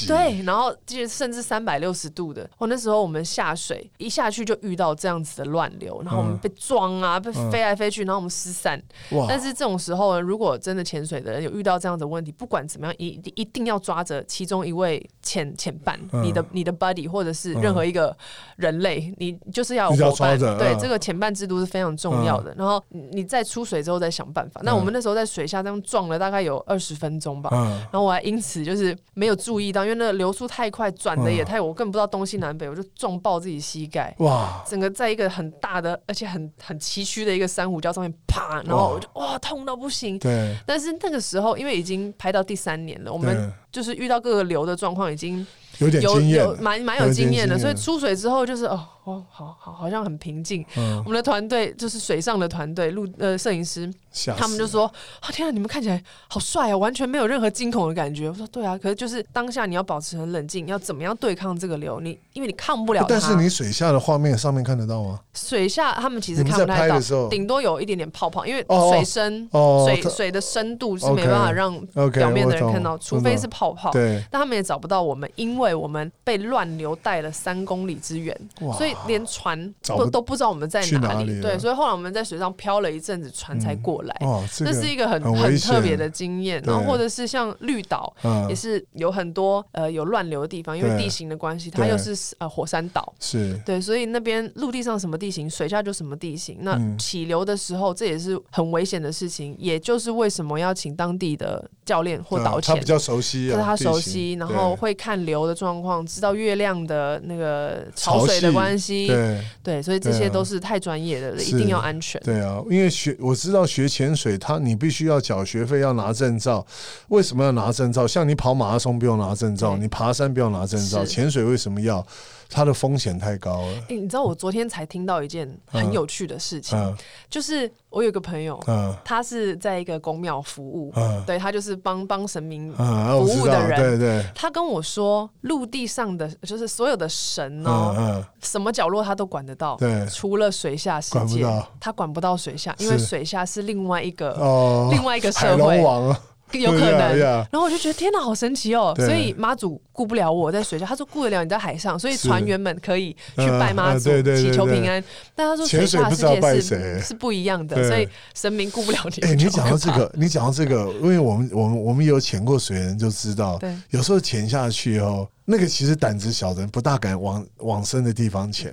[0.08, 2.50] 对，然后就是甚至三百六十度的。
[2.58, 8.82] 哦，那时候我们下水一下去就遇到这样子的乱流，然后我们嗯被撞啊，被嗯飞来飞去，然后我们失散。
[9.12, 18.16] 哇，但是这种时候呢，如果真的潜水的人有遇到这样的问题，不管怎么样，一一定要抓着其中一位潜潜伴，嗯你的你的 buddy 或者是任何一个
[18.56, 20.00] 人类，你就是要伙伴。
[20.00, 22.54] 对，抓着嗯这个潜伴制度是非常重要的。
[22.58, 24.60] 然后你你在出水之后再想办法。
[24.64, 27.50] 那我们那时候在水下这样撞了大概有二十分钟吧。
[27.54, 34.16] 嗯，然后我还因此就是没有注意到，因为那个流速太快，转的也嗯太，我根本不知道东西南北，我就撞爆自己膝盖。
[34.20, 40.18] 哇，整个在一个很大的，而且很很崎岖的一个珊瑚礁上面，啪，然后我就哇痛到不行。
[40.18, 45.46] 对，但是那个时候，因为已经拍到第三年了，我们就是遇到各个流的状况，已经
[45.80, 50.64] 有点有经验了，有蛮蛮有经验的，所以出水之后就是哦哦，好好好像很平静。
[50.78, 53.92] 嗯我，们的团队就是水上的团队，录呃摄影师，
[54.38, 54.86] 他们就说
[55.22, 62.00] ：“啊，天啊，你们看起来好帅啊，完全没有任何惊恐的感觉。”我说：“对啊，可是就是当下你要保持很冷静，要怎么样对抗这个流？
[62.00, 63.06] 你因为你抗不了。
[63.10, 65.20] 但是你水下的画面上面看得到吗？
[65.34, 71.74] 水下他们其实看不太到顶多有一点点泡泡，因为哦水深、哦它水水的深度是没办法让
[72.12, 73.92] 表面的人看到，除非是泡泡。
[73.92, 78.36] 对，但他们也找不到我们，因为我们被乱流带了三公里之远，
[78.78, 81.42] 所以连船都都不知道我们在哪里。
[81.42, 84.16] 对，所以后来我们在水上漂了一阵子，船才过来。
[84.22, 88.48] 哇，这是一个很很很特别的经验，然后或者是像绿岛，嗯。
[88.50, 93.60] 也是有很多呃有乱流的地方，因为地形的关系，它又是呃火山岛，是。
[93.66, 96.58] 对，所以那边陆地上什么地形，水下就什么地形。
[96.62, 96.98] 那嗯。
[96.98, 102.86] 起流的时候，这也是很危险的事情，也就是为什么要请当地的教练或导潜嗯他比。
[102.86, 112.22] 较熟悉啊，就是他熟悉，然后会看流的状况，知道月亮的那个潮水的关系，对对，所以这些都是太专业的了，一定要安全。
[112.24, 116.66] 对啊，因为学我知道学潜水，他你必须要缴学费，要拿证照。
[117.10, 118.08] 为什么要拿证照？
[118.08, 122.06] 像你跑马拉松不用拿证照，你爬山不用拿证照，潜水为什么要？
[122.50, 123.74] 它的风险太高了。
[123.90, 126.96] 诶，你知道我昨天才听到一件很有趣的事情，嗯。
[127.30, 128.94] 就是我有个朋友，嗯。
[129.06, 131.24] 他是在一个公庙服务，嗯。
[131.26, 133.80] 对他就是帮帮神明服务的人。
[133.80, 140.06] 对对，他跟我说，陆地上的就是所有的神哦，什么角落他都管得到，对。
[140.08, 141.46] 除了水下世界
[141.80, 146.20] 他管不到水下，因为水下是另外一个、哦，另外一个社会，王啊，
[146.54, 147.20] 有可能。
[147.20, 148.94] 呀然后我就觉得天哪，好神奇哦！
[148.98, 155.04] 所以妈祖顾不了我在水下，他说顾得了你在海上，所以船员们可以去拜妈祖祈求平安。
[155.36, 159.28] 但他说潜水下世水不知道拜界谁是是不一样的，所以神明顾不了你。
[159.28, 163.60] 哎、你讲到这个，你讲到这个，因为我们我们我们有潜过水的人就知道，
[163.90, 168.72] 有时候潜下去哦，那个其实胆子小的人不大敢往往深的地方潜。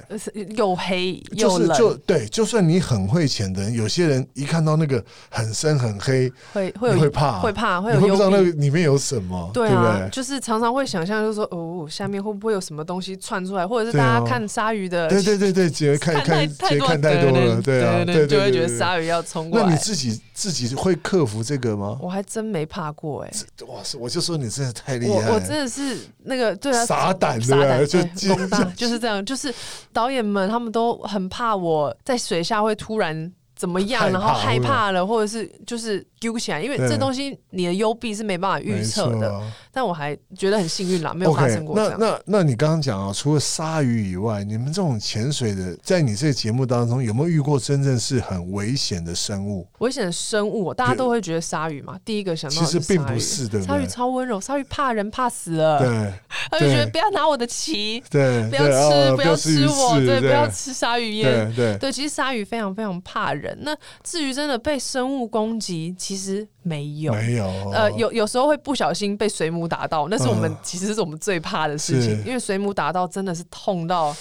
[0.56, 10.10] 又黑就是又冷，就对，就算你很会潜的人，有些人一看到那个很深很黑，会会有你会怕会怕，会有会不知道那个里面有什么，对对？
[10.10, 19.66] 就是常常会想象，就是说，哦，下面会不会有什么东西窜出来，或者是大家看鲨鱼的，对对对对，觉得看看太多觉得看太多了，对啊，对对就会觉得对鲨鱼要冲过来。
[19.66, 21.98] 那你自己自己会克服这个吗？
[22.02, 23.32] 我还真没怕过哎、
[23.66, 28.02] 哇塞，我就说你真的太厉害了，我我真的是那个对啊，傻胆傻胆，对不对？
[28.05, 29.52] 对就就是这样，就是
[29.92, 39.40] 导演们他们都很怕我在水下会突然怎么样，然后害怕了，或者是就是丢起来，因为这东西你的幽闭是没办法预测的。
[39.76, 41.76] 但我还觉得很幸运啦，没有发生过。
[41.76, 49.68] 那那那你刚刚讲啊，除了鲨鱼以外，你们这种潜水的，在你这个节目当中，有没有遇过真正是很危险的生物？
[49.80, 56.10] 危险的生物，大家都会觉得鲨鱼嘛，第一个想到其实并不是对不对鲨鱼超温柔，鲨鱼怕人怕死了，对
[56.50, 61.52] 他就觉得不要拿我的鳍，对，不要吃，哦不要吃我，鱼对，不要吃鲨鱼烟。
[61.54, 63.54] 对对对，其实鲨鱼非常非常怕人。
[63.60, 67.12] 那至于真的被生物攻击，其实没有。
[67.12, 70.57] 没有哦呃，有有时候会不小心被水母打到，那是我们、嗯。
[70.62, 74.14] 其实是我们最怕的事情，因为水母打到真的是痛到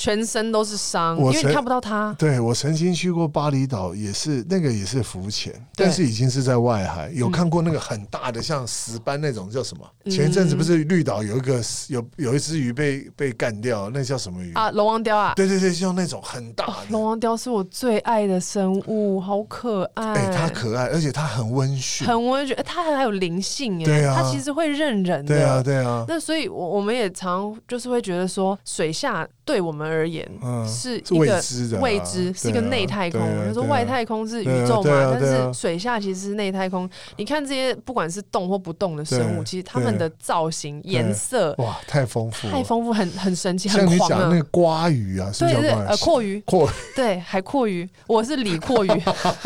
[0.00, 2.16] 全身都是伤，因为你看不到它。
[2.18, 9.86] 对我曾经去过巴厘岛，也是那个也是浮潜，但是已经是在外海，有嗯看过那个很大的像石斑那种叫什么？
[10.06, 14.54] 嗯前一阵子不是绿岛有一个有有一只鱼被被干掉，那叫什么鱼？
[14.54, 16.74] 啊，龙王雕啊，对对对，像那种很大的。
[16.88, 20.14] 龙王雕是我最爱的生物，好可爱。
[20.14, 22.06] 哎、它可爱，而且它很温驯。
[22.06, 25.34] 很温驯，哎它还有灵性哎，对啊它其实会认人的。
[25.34, 33.20] 对啊，对啊，那所以，我我们也常就是会觉得说，水下对我们而言嗯是一个知的啊未知，是一个内太空。
[33.44, 36.88] 他说外太空是宇宙嘛，但是水下其实是内太空。
[37.16, 44.44] 你看这些不管是动或不动的生物，其实它们的造型、颜色哇，太丰富，太丰富，很很神奇，很像你狂那个。
[44.50, 48.88] 瓜鱼啊，对对，是呃，阔鱼，阔，对，海阔鱼，我是李阔鱼，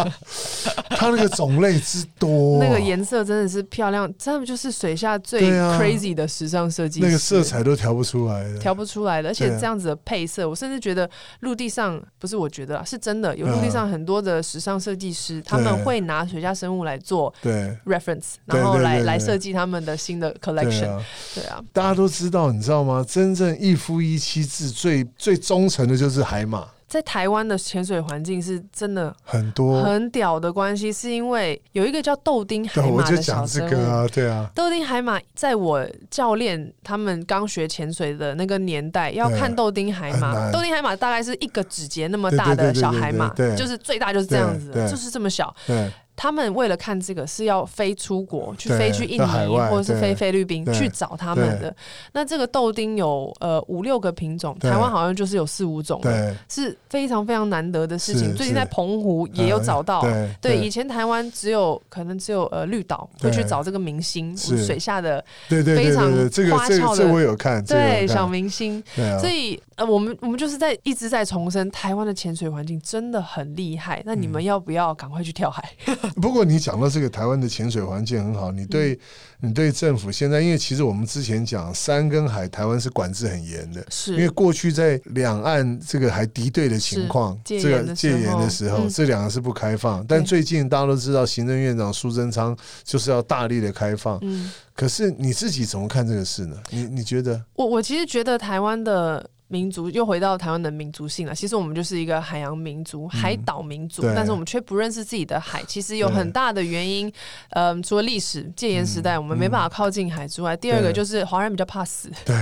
[0.90, 11.08] 它那个种类之多，那个颜色真的是漂亮，他们就是水下最 crazy 的时尚设计，那个色彩都调不出来的，调不出来的，而且这样子的配色，我甚至觉得
[11.40, 17.76] 陆地上不是我觉得啊，是真的有嗯陆地上很多的时尚设计师，他们会拿水下生物来做对。
[17.86, 20.88] reference，对然后来来设计他们的新的 collection。
[20.88, 21.04] 啊，
[21.34, 23.04] 对啊，大家都知道，你知道吗？
[23.06, 33.70] 真正一夫一妻制最最忠诚的就是海马，在台湾的潜水环境是真的很多，很屌的关系，是因为有一个叫豆丁海马的小生物。
[33.70, 40.50] 这个啊，对啊，豆丁海马，在我教练他们刚学潜水的那个年代，要看豆丁海马。
[40.52, 45.54] 豆丁海马大概是一个指节那么大的小海马，就是最大就是这样子就是这么小。
[45.66, 49.26] 对他们为了看这个是要飞出国，去飞去印尼
[49.70, 51.74] 或者是飞菲律宾去找他们的。
[52.12, 56.00] 那这个豆丁有呃五六个品种，台湾好像就是有四五种
[56.48, 58.34] 是非常非常难得的事情。
[58.34, 60.02] 最近在澎湖也有找到。
[60.02, 68.82] 对对，以前台湾只有可能只有呃绿岛会去找这个明星，是水下的对对对非常对对，这个这个这花俏的个我有看，对小明星。
[69.20, 74.00] 所以呃，我们我们就是在一直在重申，台湾的潜水环境真的很厉害。
[74.06, 75.64] 那你们嗯要不要赶快去跳海？
[76.20, 78.98] 不过你讲到这个台湾的潜水环境很好，你对、嗯
[79.40, 83.84] 你对政府现在，因为其实我们之前讲山跟海，台湾是管制很严的。
[83.90, 90.02] 是因为过去在两岸这个还敌对的情况，这个戒严的时候，嗯这两个是不开放。
[90.06, 94.18] 但最近大家都知道，行政院长苏贞昌就是要大力的开放。
[94.22, 94.50] 嗯。
[94.74, 96.56] 可是你自己怎么看这个事呢？
[96.70, 97.40] 你你觉得？
[97.54, 101.34] 我我其实觉得台湾的民族又回到台湾的民族性了。
[101.34, 104.12] 其实我们就是一个海洋民族、海岛民族，对。
[104.14, 105.62] 但是我们却不认识自己的海。
[105.66, 107.12] 其实有很大的原因，
[107.50, 112.36] 嗯、除了历史戒严时代，我们没办法靠近海之外，第二个就是华人比较怕死，对，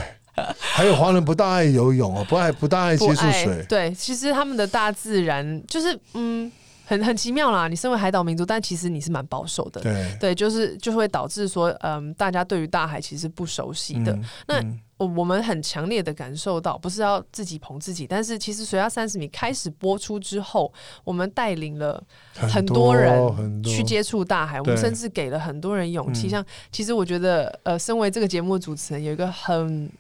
[0.59, 6.51] 还有华人不大爱游泳哦，不爱不大爱接触水，对，其实他们的大自然就是嗯，
[6.93, 7.69] 很很奇妙啦。
[7.69, 9.81] 你身为海岛民族，但其实你是蛮保守的。
[9.81, 14.13] 对，对，就是就会导致说，嗯，大家对于大海其实不熟悉的。
[14.13, 22.01] 嗯那嗯我我们很强烈的感受到，不是要自己捧自己，但是其实《水下三十米》开始播出之后，我们带领了
[22.35, 26.29] 很多多人去接触大海，我们甚至给了很多人勇气。
[26.29, 29.91] 嗯像其实我觉得，呃，身为这个节目主持人，有一个很。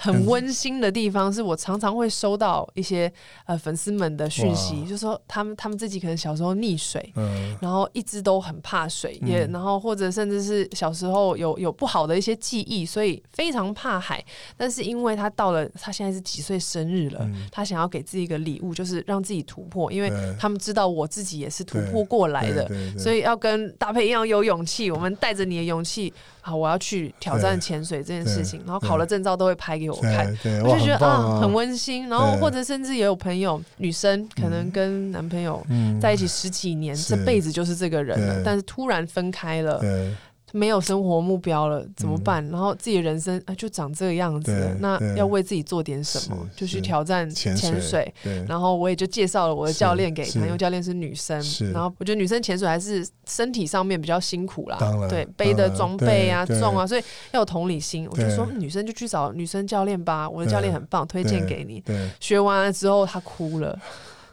[0.00, 3.12] 很很温馨的地方是我常常会收到一些
[3.44, 4.88] 呃粉丝们的讯息，哇。
[4.88, 7.54] 就说他们他们自己可能小时候溺水，嗯。
[7.60, 9.52] 然后一直都很怕水，也嗯。
[9.52, 14.24] 然后或者甚至是小时候有有不好的一些记忆，所以非常怕海。
[14.56, 17.46] 但是因为他到了他现在是几岁生日了，嗯。
[17.52, 22.66] 他想要给自己一个礼物，就是让自己突破，因为他们知道我自己也是突破过来的。
[22.98, 30.26] 所以要跟搭配一样有勇气，我们带着你的勇气，好，我要去挑战潜水这件事情，然后考了证照都会拍给我看，
[30.64, 32.08] 我就觉得啊，很温馨。
[32.08, 36.00] 然后或者甚至也有朋友，女生可能跟男朋友嗯。
[36.00, 37.14] 在一起十几年，是。
[37.14, 40.14] 这辈子就是这个人了，但是突然分开了，对
[40.52, 42.46] 没有生活目标了，怎么办？
[42.50, 48.12] 然后自己的人生啊就长这个样子，那要为自己做点什么，就去挑战潜潜水。
[48.48, 58.08] 然后我也就介绍了我的教练给他，是因为教练是女生是，然后我觉得女生潜水还是身体上面比较辛苦啦，对，背的装备啊重啊，所以要有同理心。
[58.10, 61.80] 我就说嗯女生就去找女生教练吧，我的教练很棒，推荐给你。
[61.80, 63.78] 对学完了之后，她哭了。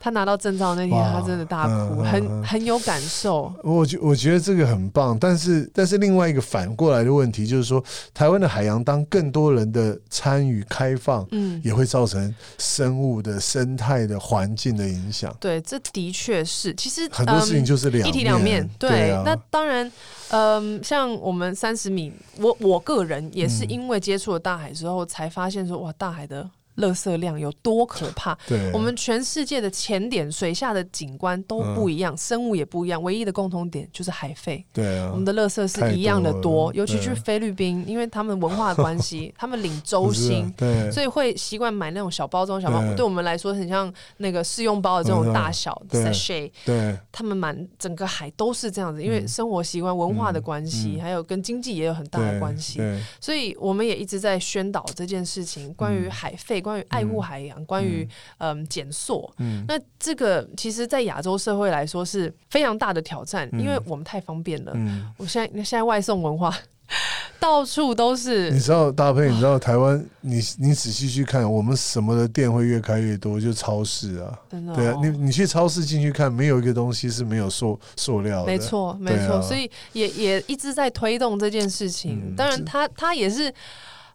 [0.08, 3.54] 她拿到证照那天，他真的大哭，很嗯很有感受。
[3.62, 15.36] 我觉我觉得这个很棒，但是但是另外一个反过来的问题就是说，台湾的海洋当更多人的参与开放，嗯，也会造成生物的生态的环境的影响。
[15.42, 16.74] 对，这的确是。
[16.76, 19.92] 其实很多事情嗯就是两一体两面，对啊，那当然，
[20.30, 28.38] 嗯，像我们三十米，我我个人也是嗯因为接触了大海之后，才发现说，哇，大海的垃圾量有多可怕。
[28.48, 28.72] 对。
[28.72, 34.66] 我们全世界的潜点、水下的景观都不一样，生物也不一样，唯一的共同点就是海费。
[34.74, 42.96] 对啊，我们的垃圾是一样的多多，尤其去菲律宾，因为他们文化的关系， 他们领周薪， 对，所以会习惯买那种小包装、小包，对。
[42.96, 46.52] 对我们来说很像那个试用包的这种嗯大小对 sachet。
[46.66, 46.98] 对。
[47.12, 49.28] 他们满整个海都是这样子，因为嗯。
[49.28, 52.82] 生活习惯、文化的关系，嗯还有跟经济也有很大的关系，
[53.22, 58.08] 所以我们也一直在宣导这件事情，关于海废、关于爱护海洋、关于
[58.40, 58.68] 嗯。
[58.68, 59.32] 减塑。
[59.38, 59.64] 嗯。
[59.68, 64.74] 那这个其实，在亚洲社会来说是非常大的挑战，因为我们太方便了。
[64.76, 66.54] 嗯，我现在现在外送文化
[67.40, 68.52] 到处都是。
[68.52, 74.76] 你，知道搭配，你知道台湾，你你仔细去看，我们什么的店会越开越多，就超市啊，真的、哦。
[74.76, 82.20] 对啊，你你去超市进去看，没有一个东西是没有塑塑料的，没错，没错，啊所以也也一直在推动这件事情。
[82.26, 83.54] 嗯当然这他，他也是，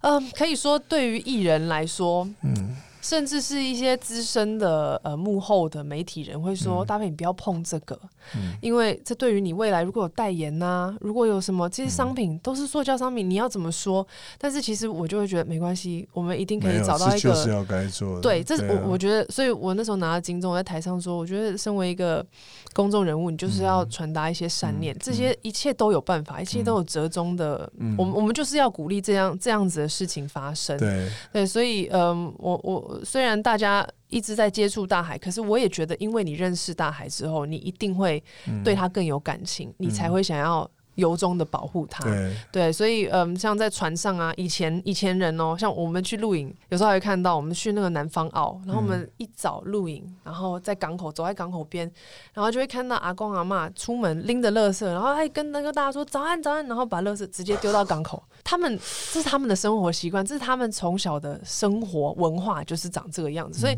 [0.03, 7.99] 嗯、可以说对于艺人来说，嗯，甚至是一些资深的呃幕后的媒体人会说：“嗯大飞，你不要碰这个，
[8.35, 8.55] 嗯。
[8.63, 14.07] 因为这对于你未来如果有代言呐、如果有什么这些商品、都是塑胶商品，你要怎么说？”
[14.39, 18.81] 但是其实我就会觉得没关系，我们一定可以，找到一个就是要该做的，对，这是啊。
[18.85, 22.25] 我我觉得，所以我那时候拿了金钟，我在台上说，我觉得身为一个
[22.73, 27.69] 公众人物，你就是要传达一些善念，嗯这些一切都有办法，一切都有折中的。
[27.79, 27.97] 嗯。
[27.99, 30.79] 我们我们就是要鼓励这样这样子的事情发生。
[30.79, 31.11] 对。
[31.33, 38.63] 对，所以嗯，我我虽然大家一直在接触大海，可是我也觉得，因为你认识大海之后，你一定会嗯。
[38.63, 42.05] 对它更有感情，你才会想要由衷的保护它。
[42.05, 51.91] 对对，所以嗯，像在船上啊，以前以前人哦，像我们去露营，有时候还会看到我们去那个南方澳，然后我们一早露营，然后在港口走在港口边，
[52.33, 58.23] 然后就会看到阿公阿嬷出门拎着垃圾，然后还跟那个大家说早安早安，然后把垃圾直接丢到港口。
[58.45, 58.79] 他们
[59.13, 63.77] 这是他们的生活习惯，这是他们从小的生活文化，就是长这个样子，所以。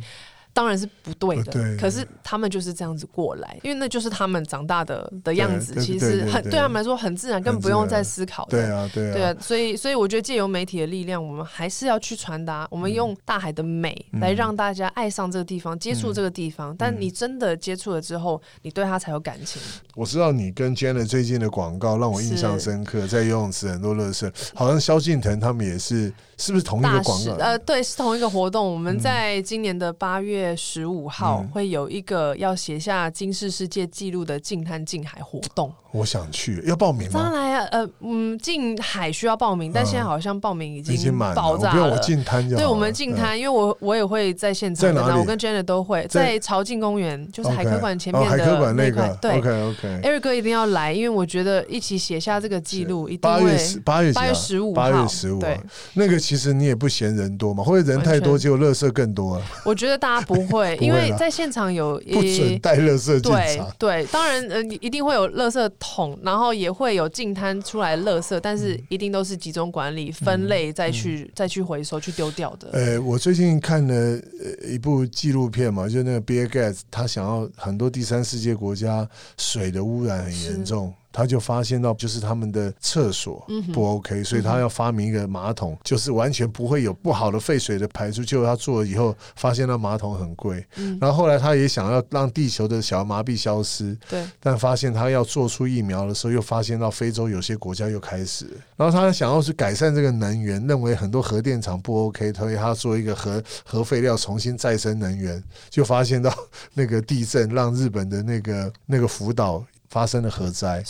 [0.54, 5.74] 当然是不对的，对可是他们就是这样子过来，因为那就是他们长大的的样子。
[5.82, 8.50] 其实很对他们来说很自然，根本不用再思考的。
[8.52, 16.76] 对啊对啊对啊，所以所以我觉得借由媒体的力量，我们还是要去传达，我们嗯用大海的美来让大家爱上这个地方，接触这个地嗯方。
[16.78, 19.60] 但你真的接触了之后，你对他才有感情。
[19.94, 27.32] 我知道你跟 Jenna 最近的广告让我印象深刻，在游泳池很多乐色，好像萧敬腾他们也是，是不是同一个广告？
[27.34, 28.64] 呃，对，是同一个活动。
[28.72, 31.48] 我们在今年的八月月十五号嗯。
[31.48, 35.72] 会有一个要写下金氏世界纪录的近滩近海活动。
[35.92, 37.20] 我想去，要报名吗？
[37.22, 41.96] 当然啊，呃，嗯，近海需要报名，但现在好像报名已已经经满了，爆炸了。
[42.00, 42.66] 进滩就好了。
[42.66, 48.96] 对我们近滩，因为我我也会在现场的，我跟 Janet 都会在在潮境公园，就是海科馆前面的科馆那个。
[48.96, 49.18] 块。
[49.22, 49.38] 对。
[49.38, 50.00] OK OK。
[50.02, 55.60] ，Eric 哥一定要来，因为我觉得一起写下这个记录，一定八会月十八月八啊月十五八月号十五啊对，
[55.92, 63.72] 那个其实你也不嫌人多嘛，或者人太多，结果垃圾更多了， 我觉得大家不会，不会 因为在现场有不准带垃圾进对场。
[63.78, 72.68] 对，当然呃，一定会有垃圾桶，然后也会有净摊出来的垃圾，但是嗯一定都是集中管理、分类再去、再去回收、去丢掉的。
[72.72, 79.08] 呃，我最近看了呃一部纪录片嘛，就那个 Bill Gates，他想要很多第三世界国家
[79.38, 88.24] 水的污染很严重，他就发现到就是他们的厕所不 OK，、所以他要发明一个马桶，就是完全不会有不好的废水的排出。
[88.24, 98.46] 结果他做了以后，发现那马桶很贵，嗯，然后后来他也想要让地球的小儿麻痹消失，对，但发现他要做出疫苗的时候，又发现到非洲有些国家又开始，
[98.76, 105.40] 然后他想要去改善这个能源，认为很多核电厂不 OK，所以他做一个核核废料重新再生能源，
[105.70, 106.34] 就发现到
[106.72, 110.82] 那个地震让日本的那个那个福岛发生了核灾，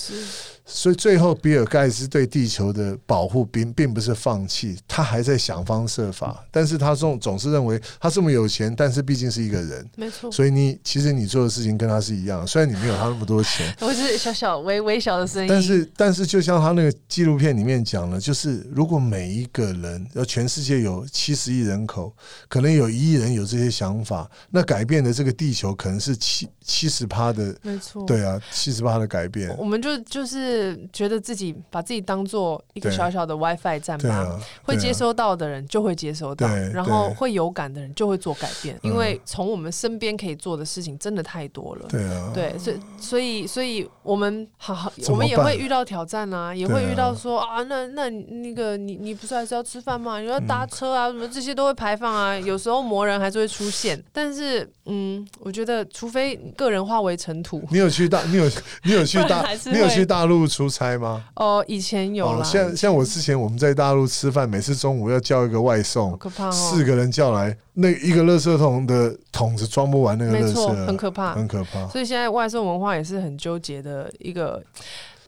[0.67, 9.87] 所以最后比尔盖茨对地球的保护并并不是放弃，他还在想方设法，但是他总总是认为他这么有钱，但是毕竟是一个人。
[9.97, 10.33] 没错。
[10.33, 22.11] 所以你其实你做的事情跟他是一样，虽然你没有他那么多钱， 我是小小微微小的声音，但是，但是，就像他那个纪录片里面讲了，就是如果每一个人，要全世界有七十亿人口，
[22.49, 34.41] 可能有一亿人有这些想法，那改变的这个地球可能是七七十趴的，没错，对啊，七十趴的改变，我们就就是觉得自己把自己当做一个小小的 WiFi 站吧。
[34.63, 41.87] 会接收到的人就会接收到，然后会有感的人就会做改变，嗯因为从我们身边可以做的事情真的太多了。
[41.89, 50.19] 对啊，对，所以所以所以我们好好，我们也会遇到挑战啊，也会遇到说啊，那那那个你你不是还是要吃饭吗？
[50.19, 54.03] 你要搭车啊，什么这些都会排放啊，有时候魔人还是会出现。
[54.13, 58.51] 但是嗯，我觉得除非个人化为尘土，你有去大，你有
[58.83, 61.25] 你有去大你有去大陆出差吗？
[61.37, 71.35] 哦，以前有像像我之前我们在大陆吃饭，每次中午要叫一个外送，可怕哦，四个人叫来，那一个垃圾桶的桶子装不完那个垃没错，圾，很可怕。
[71.35, 71.87] 很可怕。
[71.89, 74.63] 所以现在外送文化也是很纠结的一个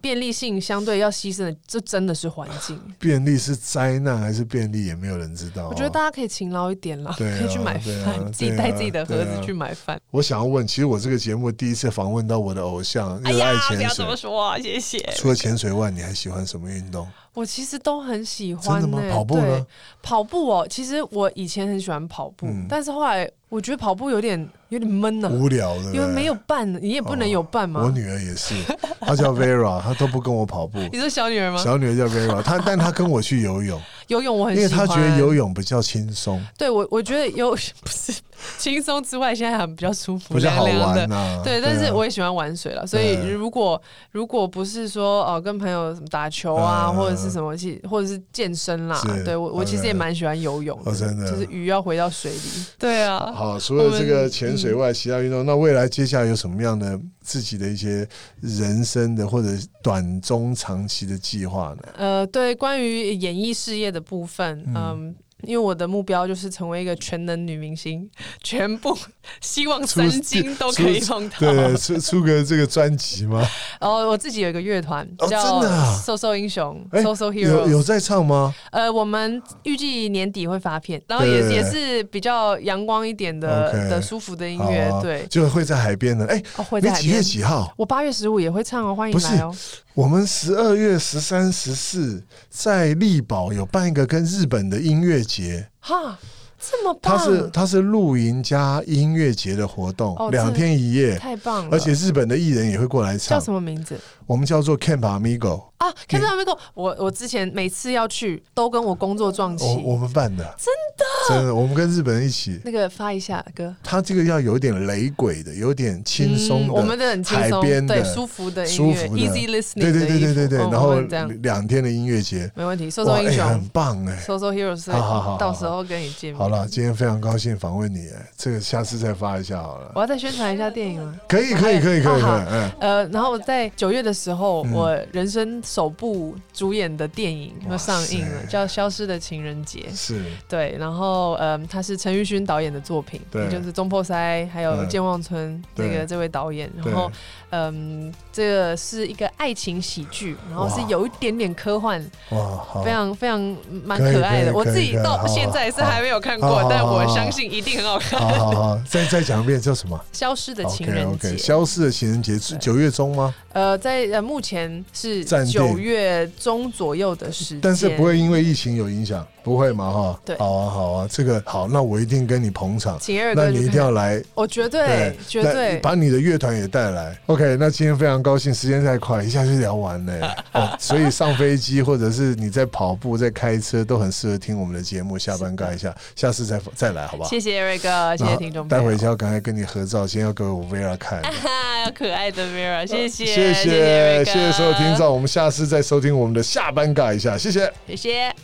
[0.07, 2.81] 便利性相对要牺牲的，这真的是环境。
[2.97, 5.69] 便利是灾难还是便利，也没有人知道。
[5.69, 10.01] 我觉得大家可以勤劳一点啦，对啊可以去买饭自己带自己的盒子去买饭。
[10.13, 14.31] 我想要问，其实我这个节目第一次访问到我的偶像，哎热爱呀，不潜要这么水。
[14.31, 15.13] 说啊，谢谢。
[15.17, 17.09] 除了潜水外，你还喜欢什么运动？
[17.37, 19.13] 我其实都很喜欢真的吗呢。
[19.13, 19.67] 跑步呢对？
[20.03, 27.83] 跑步哦，其实我以前很喜欢跑步嗯，但是后来我觉得跑步有点有点闷呢，无聊的，因为没有伴，你也不能有伴嘛。
[27.85, 28.55] 我女儿也是，
[29.01, 30.79] 她叫 Vera，她都不跟我跑步。
[30.91, 31.59] 你是小女儿吗？
[31.63, 37.51] 小女儿叫 Vera，她但她跟我去游泳，游泳我很因为喜欢，她觉得游泳比较轻松，对我，我觉得游
[37.83, 38.13] 不是
[38.59, 41.43] 轻松之外，现在还比较舒服，比较好凉凉的。
[41.43, 43.81] 对，但是啊我也喜欢玩水了，所以如果
[44.13, 52.65] 如果不是说哦跟朋友什么打球啊，嗯或者是什么去，或者是健身啦，对我我其实也蛮喜欢游泳哦真的就是鱼要回到水里。
[52.79, 58.07] 对啊，好，除了这个潜水外，其他运动，那未来接下来有什么样的自己的一些
[58.41, 59.49] 人生的或者
[59.83, 61.83] 短中长期的计划呢？
[61.97, 65.15] 呃，对，关于演艺事业的部分，嗯嗯。
[65.43, 68.09] 因为我的目标就是成为一个全能女明星，
[68.43, 68.97] 全部
[69.41, 71.37] 希望三金都可以碰到。
[71.39, 73.47] 对，出出个这个专辑吗？
[73.81, 77.61] 然 后我自己有一个乐团哦叫真的啊“瘦瘦英雄”哎“瘦瘦有 Hero”。
[77.61, 78.55] 有有在唱吗？
[78.73, 85.27] 呃，我们预计年底会发片，然后也对也是比较阳光一点的的舒服的音乐，啊对。
[85.29, 86.25] 就会在海边的。
[86.27, 87.23] 哎，哦，会在几月。
[87.23, 87.73] 几号？
[87.77, 89.55] 我八月十五也会唱哦，欢迎来哦。
[89.97, 96.19] 我们十二月十三、十四在力宝有办一个跟日本的音乐节，哈，
[96.61, 101.71] 这么棒，它是它是露营加音乐节的活动，哦两这天一夜，太棒了。
[101.73, 103.39] 而且日本的艺人也会过来唱。
[103.39, 103.43] 叫。
[103.43, 103.99] 什么名字？
[104.27, 105.93] 我们叫做 Camp Amigo，啊？
[106.09, 106.59] 看到没有？
[106.75, 109.83] 我我之前每次要去都跟我工作撞我期。
[109.85, 112.61] 我们办的，真的真的，我们跟日本人一起。
[112.65, 121.01] 那个发一下哥，他这个要有点雷鬼的，有点轻松我们的很轻松，海边的对，舒服的音乐舒服的，easy listening 对对对对对然后
[121.43, 122.91] 两天的音乐节，没问题。
[122.91, 124.17] 瘦哇，瘦英雄，很，棒哎。
[124.27, 126.39] 瘦瘦 Heroes，好好好好到时候跟你见面。
[126.39, 129.93] 好了，今天非常高兴访问你，哎，这个下次再发一下好了。
[129.95, 131.15] 我要再宣传一下电影吗？
[131.29, 139.87] 可以可以可以可以嗯，呃，然后在九月的时候，嗯我人生首部主演的电影哇要上映了，叫《消失的情人节》。
[139.97, 140.23] 是。
[140.49, 143.43] 对，然后嗯，他是陈玉勋导演的作品，对。
[143.43, 147.11] 也就是《中破塞》还有嗯《健忘村》这个这位导演，然后
[147.51, 152.01] 嗯，这个是一个爱情喜剧，然后是有一点点科幻，
[152.31, 153.41] 哇，非常非常
[153.85, 154.53] 蛮可爱的。
[154.53, 158.21] 我自己到现在是还没有看过但我相信一定很好看。
[158.21, 160.01] 好好好，再再讲一遍叫什么？
[160.13, 162.67] 消失的情人节，消失的情人节是对。
[162.67, 163.35] 九月中吗？
[163.53, 170.21] 呃，在呃目前是暂定九月中左右的时间，但是不会因为疫情有影响，不会嘛哈？
[170.25, 172.99] 对好啊好啊，这个好，那我一定跟你捧场。
[173.01, 177.17] 请二哥那你一定要，来， 我绝对绝对把你的乐团也带来。
[177.27, 180.37] OK，那今天非常高兴，时间太快，一下就聊完了。
[180.53, 185.17] 哦，所以上飞机或者是你在跑步、在开车，都很适合听我们的节目。
[185.19, 187.29] 下班尬一下，下次再再来，好不好？
[187.31, 188.67] 谢谢瑞哥，谢谢听众。
[188.69, 191.23] 待会就要赶快跟你合照，先要给我 Vera 看。
[191.25, 197.73] 哈，可爱的 Vera，谢谢，谢谢谢谢谢所有听众，我们下次再收听我们的下班尬一下，谢谢。
[197.87, 198.35] 谢谢。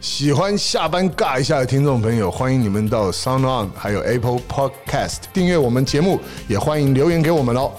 [0.00, 7.72] 喜欢下班尬一下的听众朋友，欢迎你们到 Sound On 还有 Apple Podcast 订阅我们节目，也欢迎留言给我们哦。